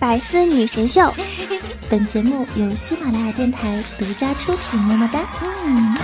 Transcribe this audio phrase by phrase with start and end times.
[0.00, 1.12] 百思女神秀，
[1.90, 4.80] 本节目由喜马拉雅电台独家出品。
[4.80, 5.20] 么么哒。
[5.42, 5.94] 嗯。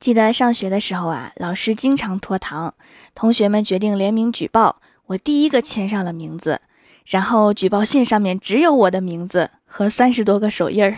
[0.00, 2.72] 记得上学的时候啊，老师经常拖堂，
[3.14, 6.62] 同学们决定联名举报，我第一个签上了名字，
[7.04, 10.96] 然后举报信上面只有我的名字和三十多个手印儿。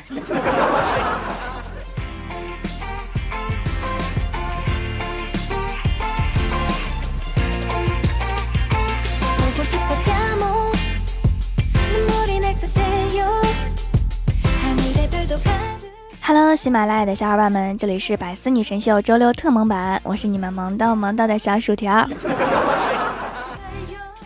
[16.28, 22.06] Hello，喜马拉雅的小伙伴们，这里是百思女神秀周六特萌版，我是你们萌到萌到的小薯条。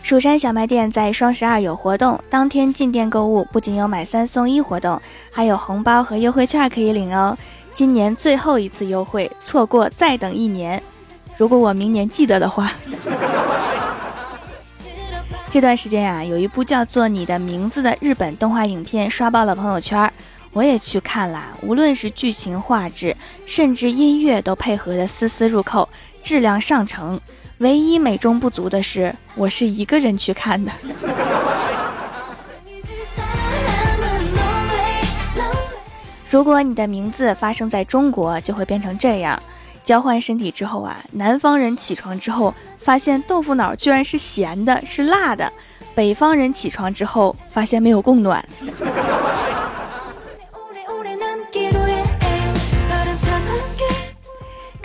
[0.01, 7.37] 蜀山小卖店在双十二有活动，当天进店购物不仅有买三送一活动，还有红包和优惠券可以领哦。
[7.73, 10.83] 今年最后一次优惠，错过再等一年。
[11.37, 12.69] 如果我明年记得的话，
[15.49, 20.11] 这段时间啊，有一部叫做《你的名字》的日本动画影片刷爆了朋友圈。
[20.53, 25.89] 我也去看了，无论是剧情、画质，甚至音乐都配合的丝丝入扣，
[26.21, 27.19] 质量上乘。
[27.57, 30.71] 唯一美中不足的是，我是一个人去看的。
[36.29, 39.41] 如果你的名字发生在中国，就会变成这样：
[39.83, 45.47] 交换身体之后啊，南方人起床之后发现豆腐脑居然是咸的，是辣的；
[45.95, 48.45] 北方人起床之后发现没有供暖。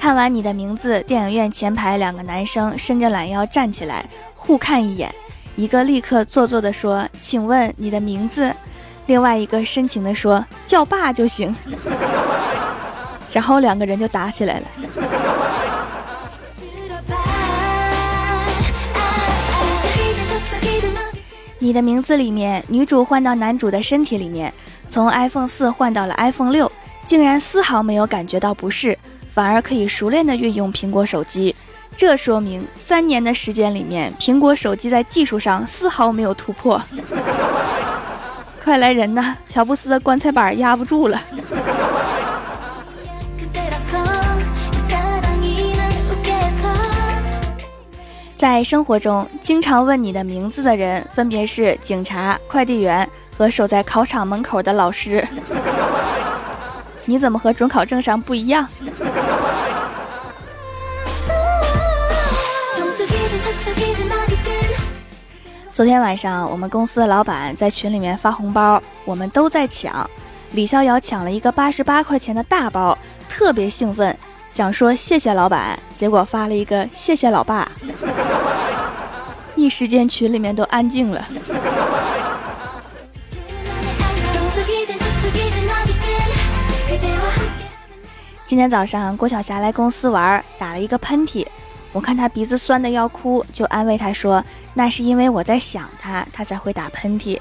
[0.09, 5.15] 看完你的名字，电影院前排两个男生伸着懒腰站起来，互看一眼，
[5.55, 8.51] 一个立刻做作的说：“请问你的名字？”
[9.05, 11.55] 另外一个深情的说：“叫爸就行。”
[13.35, 14.67] 然后两个人就打起来了。
[21.59, 24.51] 你的名字里面，女主换到男主的身体里面，
[24.89, 26.73] 从 iPhone 四换到了 iPhone 六，
[27.05, 28.99] 竟然丝毫没有感觉到不适。
[29.39, 31.55] 反而可以熟练的运用苹果手机，
[31.97, 36.83] 这说明三年的时间里面，苹果手机在技术上丝毫没有突破。
[38.61, 39.37] 快来人呐！
[39.47, 41.23] 乔布斯的棺材板压不住了。
[48.37, 55.25] 在生活中，经常问你的名字的人，分别是警察、快递员和守在考场门口的老师。
[57.07, 58.69] 你怎么和准考证上不一样？
[65.79, 70.11] 昨天晚上，我们公司的老板在群里面发红包，我们都在抢。
[70.51, 74.19] 李逍遥抢了一个八十八块钱的大包，特别兴奋，
[74.51, 77.71] 想说谢谢老板，结果发了一个谢谢老爸，
[79.55, 81.25] 一时间群里面都安静了。
[88.45, 91.47] 今天早上，郭晓霞来公司玩，打了一个喷嚏。
[91.93, 94.45] 我看他鼻子酸的要哭，就安慰他说
[94.75, 97.39] ：“那是因为我在想他，他才会打喷嚏。”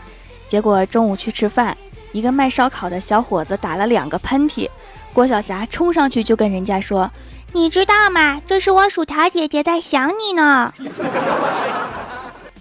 [0.48, 1.76] 结果中午去吃饭，
[2.14, 4.70] 一个卖烧烤的小伙子打了两个喷嚏，
[5.14, 7.12] 郭晓霞冲上去就跟人家说
[7.52, 8.42] ：“你知道吗？
[8.48, 10.74] 这是我薯条姐姐在想你呢。”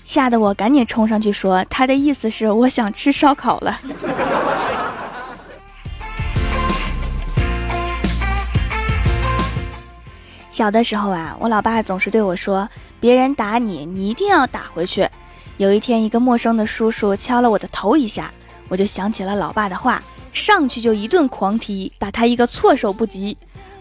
[0.05, 3.79] 吓得我赶紧冲上去说：“他的意思是我想吃烧烤了。”
[10.57, 12.67] 小的时候啊，我老爸总是对我说
[12.99, 15.07] ：“别人打你，你一定要打回去。”
[15.59, 18.33] 有一天，一个陌生的叔叔敲了我的头一下，
[18.69, 20.03] 我就想起了老爸的话，
[20.33, 23.37] 上去就一顿狂踢，打他一个措手不及。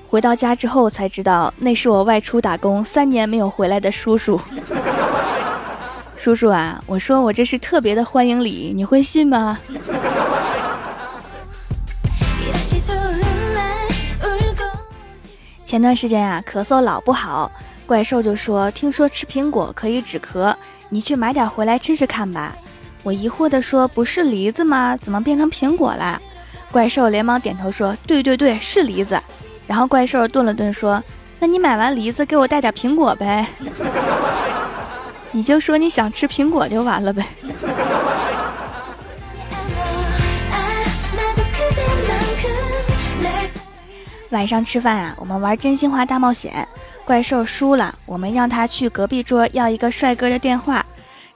[0.06, 4.38] 回到家之后才知道，那是我外出打工三年没有回来的叔叔。
[6.20, 9.58] 叔叔啊，我说我这是特别的欢迎礼，你会信吗？
[15.76, 17.52] 前段时间啊，咳嗽老不好，
[17.86, 20.56] 怪兽就说：“听说吃苹果可以止咳，
[20.88, 22.56] 你去买点回来吃吃看吧。”
[23.04, 24.96] 我疑惑的说：“不是梨子吗？
[24.96, 26.18] 怎么变成苹果了？”
[26.72, 29.20] 怪兽连忙点头说：“对对对，是梨子。”
[29.68, 31.04] 然后怪兽顿了顿说
[31.40, 33.46] ：“那你买完梨子给我带点苹果呗。
[35.34, 37.26] ”你就说你想吃苹果就完了呗。
[44.36, 46.68] 晚上吃饭啊，我们玩真心话大冒险，
[47.06, 50.86] 怪兽输了，我们让他去隔壁桌要一个帅哥的电话。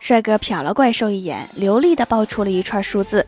[0.02, 3.26] 帅哥瞟了怪兽一眼，流利的报出了一串数字。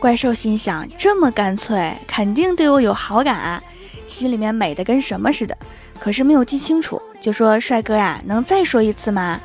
[0.00, 3.62] 怪兽心想：这么干脆，肯定对我有好感啊！
[4.08, 5.56] 心里面美的跟什么似的，
[6.00, 9.40] 可是没有记清楚，就说：帅哥呀，能再说一次吗？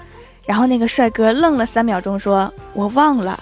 [0.47, 3.39] 然后那个帅哥愣了三秒钟，说：“我忘了。”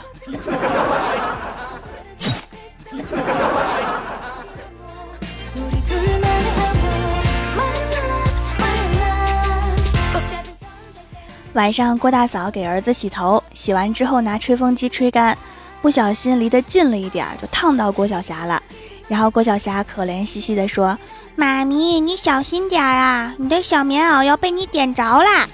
[11.55, 15.37] 晚上，郭大嫂给儿子洗头，洗完之后拿吹风机吹干，
[15.81, 18.61] 不小心离得近了一点，就烫到郭晓霞了。
[19.07, 20.99] 然后郭晓霞可怜兮兮地说
[21.37, 25.47] ：“妈咪，你小心点啊，你的小棉袄要被你点着啦。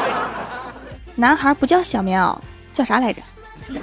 [1.16, 2.36] ”男孩不叫小棉袄，
[2.74, 3.22] 叫啥来着？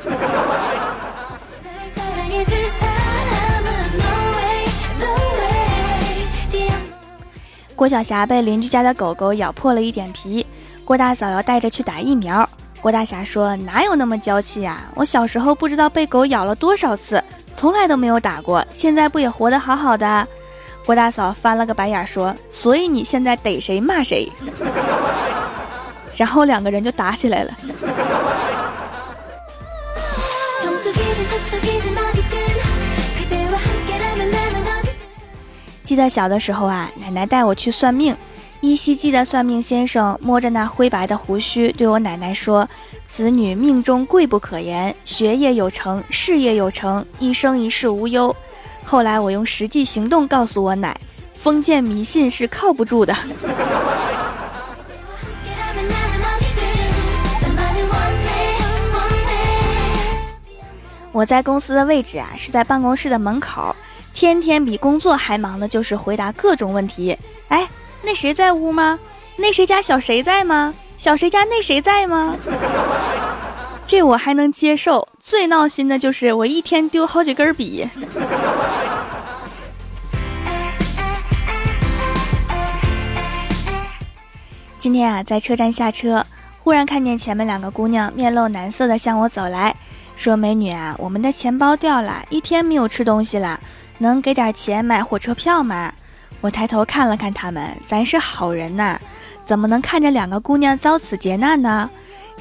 [7.75, 10.45] 郭晓霞被邻居家的狗狗咬破了一点皮。
[10.85, 12.47] 郭大嫂要带着去打疫苗，
[12.81, 14.81] 郭大侠说：“哪有那么娇气呀？
[14.95, 17.23] 我小时候不知道被狗咬了多少次，
[17.55, 20.27] 从来都没有打过，现在不也活得好好的？”
[20.85, 24.29] 郭大嫂翻了个白眼说：“所以你现在逮谁骂谁。”
[26.17, 27.51] 然后两个人就打起来了。
[35.85, 38.15] 记得小的时候啊，奶奶带我去算命。
[38.63, 42.65] 依稀记得算命先生摸着那灰白的胡须，对我奶奶说
[43.05, 48.33] ：“子女命中贵不可言，学业有成，事业有成，一生一世无忧。”
[48.85, 50.97] 后来我用实际行动告诉我奶，
[51.37, 53.13] 封建迷信是靠不住的。
[61.11, 63.75] 我在公司的位置啊，是在办公室的门口，
[64.13, 67.17] 天天比工作还忙的就是回答各种问题。
[67.49, 67.67] 哎。
[68.05, 68.99] 那谁在屋吗？
[69.37, 70.73] 那谁家小谁在吗？
[70.97, 72.35] 小谁家那谁在吗？
[73.87, 75.07] 这我还能接受。
[75.19, 77.87] 最闹心的就是我一天丢好几根笔。
[84.77, 86.25] 今天啊，在车站下车，
[86.61, 89.73] 忽然看见前面两个姑娘面露难色的向我走来，
[90.17, 93.61] 说：“美女啊，我们的钱包掉了，一天没有吃东西了，
[93.99, 95.93] 能给点钱买火车票吗？”
[96.43, 98.99] 我抬头看了看他们，咱是好人呐，
[99.45, 101.89] 怎么能看着两个姑娘遭此劫难呢？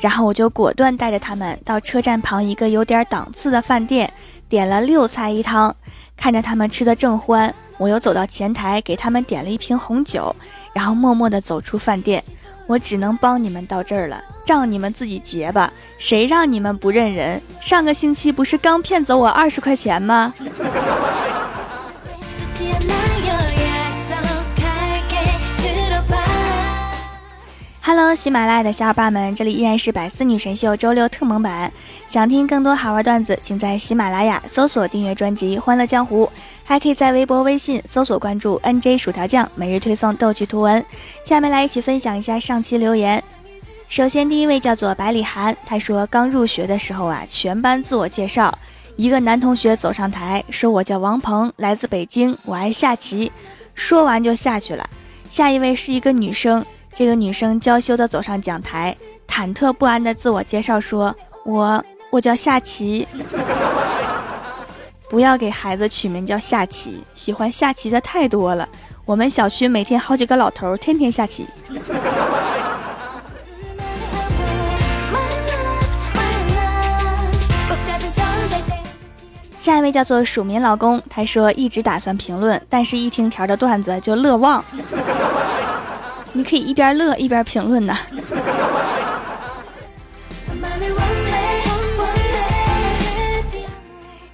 [0.00, 4.12] 然后我就果断带着他们到车站旁一个有点档次的饭店，
[4.48, 5.72] 点了六菜一汤。
[6.16, 10.34] 看着他们吃的正欢，我又走到前台给他们点了一瓶红酒，
[10.72, 12.24] 然后默默地走出饭店。
[12.66, 15.72] 我只能帮你们到这儿了，账你们自己结吧。
[15.98, 17.40] 谁让你们不认人？
[17.60, 20.34] 上个星期不是刚骗走我二十块钱吗
[27.94, 31.70] ？Hello，喜马拉雅的小伙伴们，这里依然是百思女神秀周六特蒙版。
[32.08, 36.24] 想听更多好玩段子，请在喜马拉雅搜索订阅专辑《欢乐江湖》，
[36.64, 40.82] 还可以在微博、微信搜索关注 NJ 薯条酱，每日推送逗趣图文。
[41.22, 43.22] 下面来一起分享一下上期留言。
[43.90, 48.58] 首先，第一位叫做百里寒，他说刚入学的时候啊，全班自我介绍，
[48.96, 53.30] 一个男同学走上台说：“我叫王鹏，来自北京，我爱下棋。”
[53.76, 54.88] 说完就下去了。
[55.28, 56.64] 下一位是一个女生。
[56.94, 58.96] 这个女生娇羞地走上讲台，
[59.26, 63.08] 忐忑不安地自我介绍说：“我我叫夏琪。
[65.08, 68.68] 不要给孩子取名叫夏琪，喜欢下棋的太多了。
[69.04, 71.46] 我们小区每天好几个老头天天下棋。”
[79.58, 84.62] 下一位叫做署名老公，他说一直打算评论，但是一听条的段子就乐忘。
[86.32, 87.96] 你可以一边乐一边评论呢。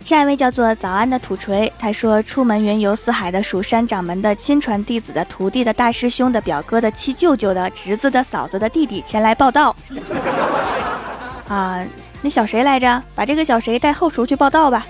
[0.05, 9.77] 下一位叫做早安的土锤，他说出门云游四海的蜀山掌门的亲传弟子的徒弟的大师兄的表哥的七舅舅的侄子的嫂子的弟弟前来报道。
[11.47, 11.85] 啊，
[12.23, 13.03] 那小谁来着？
[13.15, 14.87] 把这个小谁带后厨去报道吧。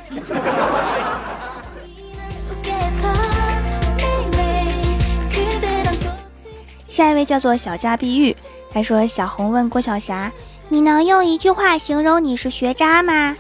[6.99, 8.37] 下一位叫做小家碧玉，
[8.73, 10.33] 他说：“小红问郭晓霞，
[10.69, 13.37] 你能用一句话形容你是学渣吗？”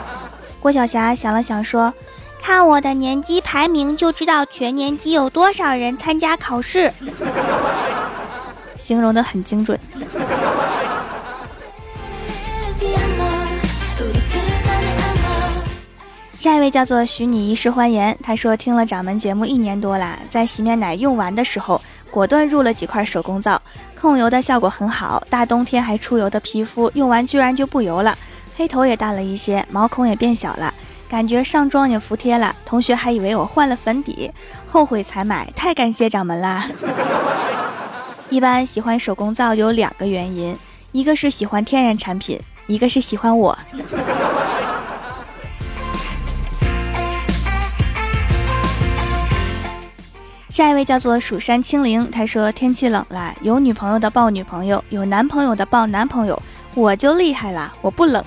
[0.60, 1.94] 郭晓霞想了想说
[2.42, 6.92] ：“看我的年级排名就知道全年级有多少人参加考试。”
[8.76, 9.80] 形容的很精准。
[16.36, 21.80] 下一位叫做许你一世欢颜，他说听了掌门节目一年多了，在洗面奶用完的时候。
[22.16, 23.60] 果断入了几块手工皂，
[24.00, 25.22] 控油的效果很好。
[25.28, 28.16] 大冬天还出油的皮肤，用完居然就不油了，
[28.56, 30.72] 黑头也淡了一些，毛孔也变小了，
[31.10, 32.56] 感觉上妆也服帖了。
[32.64, 34.32] 同学还以为我换了粉底，
[34.66, 36.66] 后悔才买，太感谢掌门啦！
[38.30, 40.56] 一般喜欢手工皂有两个原因，
[40.92, 43.58] 一个是喜欢天然产品，一个是喜欢我。
[50.56, 56.42] 下一位叫做蜀山清灵，他说天气冷了，有女朋友的抱女朋友，有男朋友的抱男朋友，
[56.74, 58.24] 我就厉害了，我不冷。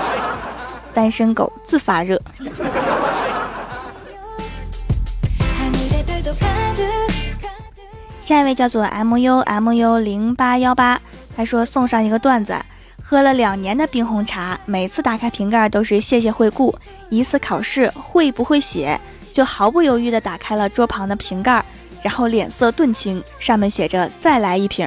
[0.92, 2.20] 单身狗自发热。
[8.20, 11.00] 下一位叫做 mu mu 零八幺八，
[11.34, 12.54] 他说送上一个段子：
[13.02, 16.78] 喝了两年的冰红茶，每次打开瓶盖都是谢谢惠顾。
[17.08, 19.00] 一次考试会不会写？
[19.38, 21.64] 就毫不犹豫地打开了桌旁的瓶盖，
[22.02, 24.84] 然后脸色顿青，上面写着“再来一瓶”。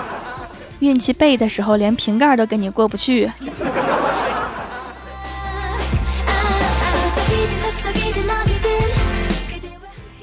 [0.80, 3.30] 运气背的时候，连瓶盖都跟你过不去。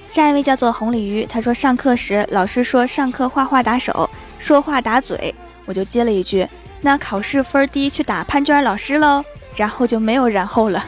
[0.10, 4.10] 下一位叫做红鲤鱼，他说上课时老师说上课画画打手，
[4.40, 5.36] 说话打嘴，
[5.66, 6.50] 我就接了一句
[6.82, 9.24] ：“那考试分低去打潘娟老师喽。”
[9.56, 10.84] 然后就没有然后了。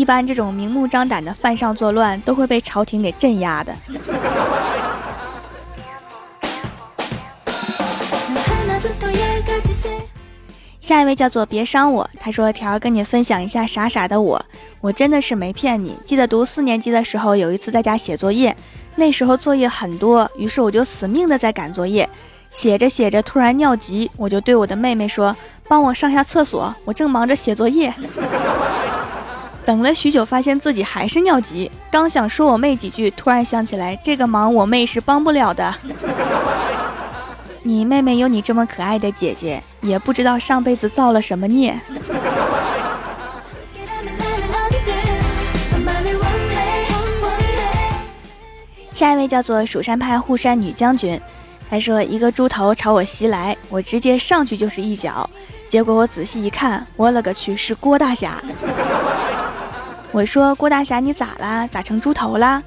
[0.00, 3.76] 一般这种明目张胆的犯上作乱，都会被朝廷给镇压的。
[10.80, 14.42] 下一位叫做别伤我，他说条儿跟你分享一下傻傻的我，
[14.80, 15.94] 我真的是没骗你。
[16.06, 18.56] 记得读四年级的时候，有一次在家写作业，
[18.96, 22.08] 那时候作业很多，于是我就死命的在赶作业，
[22.50, 25.36] 写着写着突然尿急，我就对我的妹妹说
[25.68, 27.92] ：“帮我上下厕所，我正忙着写作业。”
[29.64, 31.70] 等了许久，发现自己还是尿急。
[31.90, 35.74] 刚想说我妹几句，突然想起来，这个忙我妹是帮不了的。
[37.62, 41.78] 你妹妹有你这么可爱的姐姐，也不知道上辈子造了什么孽。
[48.92, 51.20] 下一位叫做蜀山派护山女将军，
[51.70, 55.28] 她说一个猪头朝我袭来，我直接上去就是一脚，
[55.68, 58.42] 结果我仔细一看，我勒个去，是郭大侠。
[60.12, 61.66] 我说郭大侠，你咋啦？
[61.68, 62.60] 咋成猪头啦？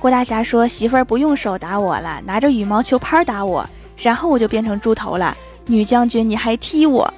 [0.00, 5.36] 郭大侠说媳妇儿不用手打我了，拿着羽毛球拍打我，然后我就变成猪头了。
[5.66, 7.12] 女将军，你还踢我？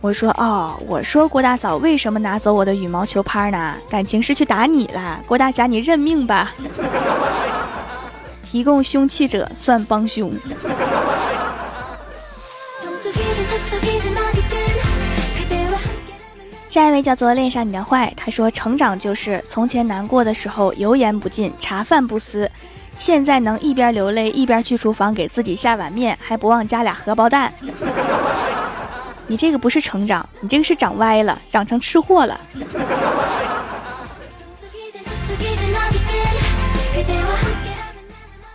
[0.00, 3.76] 我说哦，我说郭大嫂为什么拿走我的羽毛球拍呢？
[3.90, 5.20] 感情是去打你啦。
[5.26, 6.52] 郭大侠，你认命吧。
[8.50, 10.32] 提供凶器者算帮凶。
[16.68, 22.50] 下一位叫做恋上你的坏，他说成长就是从前难过的时候油盐不进，茶饭不思，
[22.98, 27.52] 现在能一边流泪一边去厨房给自己下碗面，还不忘加俩荷包蛋。
[29.26, 32.38] 你这个不是成长，你这个是长歪了，长成吃货了。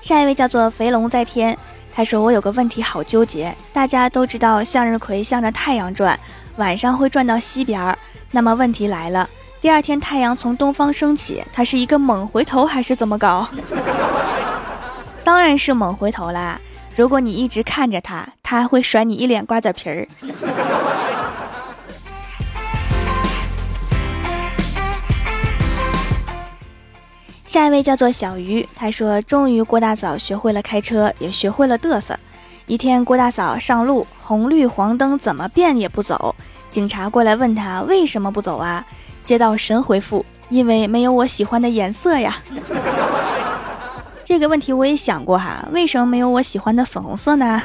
[0.01, 1.57] 下一位叫做肥龙在天，
[1.91, 6.19] 他说我有个问题好纠结，大家都知道向日葵向着太阳转。
[6.57, 7.97] 晚上会转到西边儿，
[8.29, 9.27] 那么问题来了，
[9.59, 13.47] 第二天太阳从东方升起，它是一个猛回头还是怎么搞？
[15.23, 16.59] 当然是猛回头啦！
[16.95, 20.07] 如果你一直看着它，它还会甩你一脸瓜子皮儿。
[27.47, 32.19] 下一位叫做小鱼，他说：“终于郭大嫂学会了开车，也学会了嘚瑟。”
[32.65, 36.33] 一天，郭大嫂上路，红绿黄灯怎么变也不走。
[36.71, 38.85] 警察过来问他为什么不走啊？
[39.25, 42.37] 接到神回复：因为没有我喜欢的颜色呀。
[44.23, 47.61] 这个问题我也想过哈，为什么没有我喜欢的粉红色呢？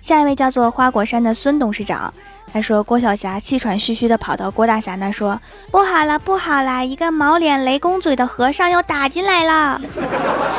[0.00, 2.12] 下一位叫做花果山的孙董事长。
[2.52, 5.38] 他说：“郭晓霞气喘吁吁地跑到郭大侠那说，
[5.70, 9.80] 不好了，不好了，一个毛脸雷公嘴的和尚要打进来了。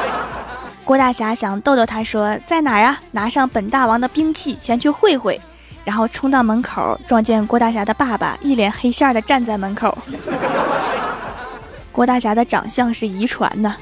[0.85, 2.99] ”郭大侠想逗逗他，说：“在哪儿啊？
[3.11, 5.39] 拿上本大王的兵器前去会会。”
[5.83, 9.97] 然后冲到门口，撞见郭大侠的爸爸一脸黑线的站在门口。
[11.93, 13.73] 郭大侠的长相是遗传的。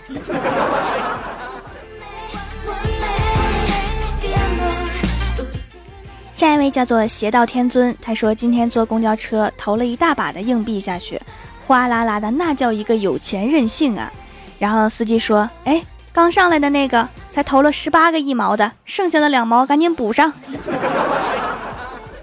[6.46, 11.20] 下一位叫做邪道天尊，他说今天坐公交车投了一大把的硬币下去，
[11.66, 14.14] 哗啦啦的，那叫一个有钱任性啊！
[14.60, 15.82] 然后司机说：“哎，
[16.14, 20.32] 刚上来的那个才投了十八个一毛的，剩下的两毛赶紧补上。”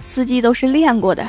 [0.00, 1.26] 司机都是练过的。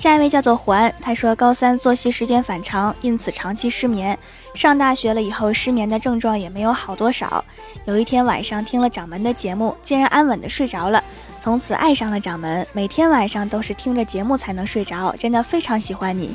[0.00, 4.18] 下一位叫做环，他说高三作息时间反常，因此长期失眠。
[4.54, 7.44] 上大学了以后，失眠的症状也没有好多少。
[7.84, 11.04] 有一天晚上听了掌门的节目，竟然安稳的睡着了。
[11.38, 16.34] 从此爱上了掌门，每天晚上都是听着节目才能睡着，真的非常喜欢你。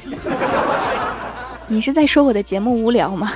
[1.65, 3.33] 你是在说我的节目无聊吗？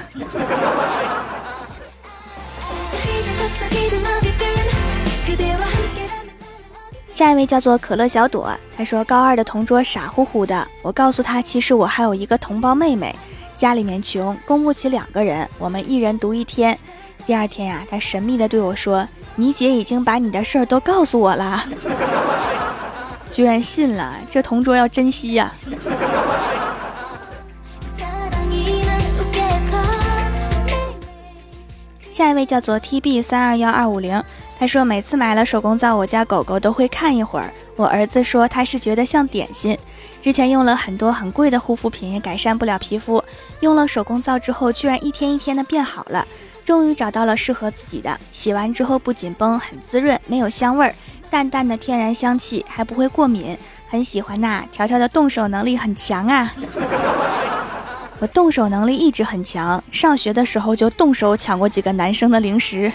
[7.19, 13.13] 下一位叫做可乐小朵，他说高二的同桌傻乎乎的，我告诉他，其实我还有一个同胞妹妹，
[13.57, 16.79] 家里面穷，供不起两个人，我们一人读一天。
[17.25, 21.65] 第二天呀，他神秘的对我说：“你姐已经把你的事儿都告诉我了。
[23.33, 25.51] ”居然信了，这同桌要珍惜呀。
[32.09, 34.23] 下一位叫做 T B 三二幺二五零，
[34.59, 37.49] 他说每次买了手工皂，我家狗狗都会看一会儿。
[37.77, 39.77] 我儿子说他是觉得像点心。
[40.21, 43.23] 之前用了很多很贵的护肤品也改善不了皮肤，
[43.61, 46.27] 用了手工皂之后，居然一天一天的变好了。
[46.65, 50.93] 终于找到了适合自己的，洗完之后不紧绷，很滋润，没有香味儿，
[51.29, 54.65] 淡淡的天然香气，还不会过敏，很喜欢呐。
[54.69, 56.53] 条条的动手能力很强啊。
[58.19, 62.91] 我动手能力一直很强，上学的时候就动手抢过几个男生的零食。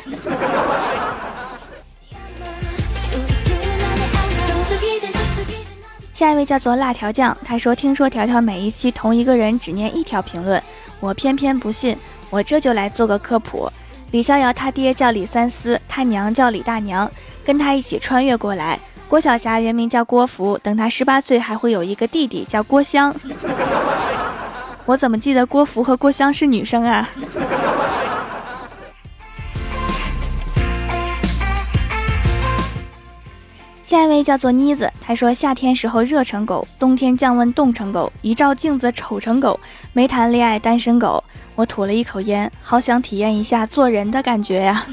[6.15, 10.63] 下一位叫做辣条酱，他说：“听说条条每一期同一个人只念一条评论，
[11.01, 11.99] 我偏偏不信，
[12.31, 13.69] 我这就来做个科普。
[14.13, 17.11] 李逍遥他爹叫李三思，他娘叫李大娘，
[17.45, 18.79] 跟他一起穿越过来。
[19.09, 23.13] 郭晓霞原名叫郭芙，等他十八岁还会有一个弟弟叫郭襄。
[24.87, 27.09] ”我怎么记得郭芙和郭襄是女生啊？
[33.95, 39.61] 下一位叫做妮子，她说夏天时候热成狗，冬天降温冻成狗，一照镜子丑成狗，
[39.93, 41.23] 没谈恋爱单身狗。
[41.55, 44.85] 我吐了一口烟，好想体验一下做人的感觉呀。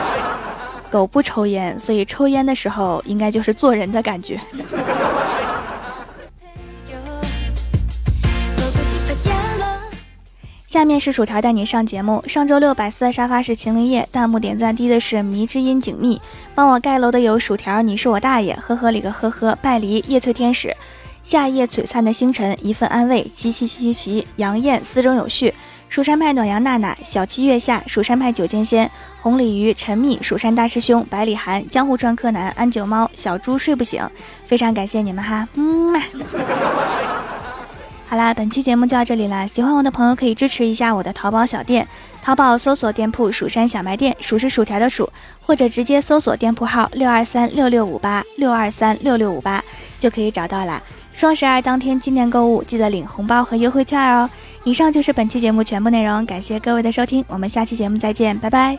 [0.92, 4.38] 狗不抽烟，所以抽烟的时候应该就是做人的感觉。
[10.76, 12.22] 下面是薯条带你上节目。
[12.26, 16.20] 上周六百思的沙发是秦林叶，弹幕点赞低的是迷之音景密，
[16.54, 20.76] 帮我盖楼的有薯条，你是我大爷，呵呵里个呵呵，拜离叶翠天使，
[21.24, 25.54] 夏夜璀璨的星辰，一份安慰，七七七七七，杨艳思中有序，
[25.88, 28.90] 蜀山派暖阳娜娜，小七月下，蜀山派九剑仙，
[29.22, 34.06] 红鲤鱼，陈密，蜀山大师兄，百里寒，江湖川柯南，安九猫，小猪睡不醒，
[34.44, 36.02] 非常感谢你们哈，嗯嘛。
[38.16, 39.46] 好啦，本期节目就到这里啦！
[39.46, 41.86] 喜欢我的朋友可以支持一下我的淘宝小店，
[42.22, 45.06] 淘宝搜索店铺“蜀山小卖店”，数是薯条的数，
[45.42, 49.62] 或者直接搜索店铺号六二三六六五八六二三六六五八
[49.98, 50.82] 就可以找到啦。
[51.12, 54.30] 双十二当天进店购物，记得领红包和优惠券哦！
[54.64, 58.78] 以上就是本期节目全部内容，感谢各位的收听，我们下期节目再见，拜拜。